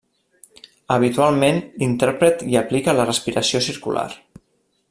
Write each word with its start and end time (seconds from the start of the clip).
Habitualment 0.95 1.61
l'intèrpret 1.83 2.43
hi 2.49 2.59
aplica 2.65 2.99
la 3.01 3.09
respiració 3.13 3.63
circular. 3.71 4.09